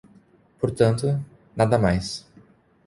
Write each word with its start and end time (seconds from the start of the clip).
Portanto, 0.59 1.23
nada 1.55 1.77
mais. 1.77 2.25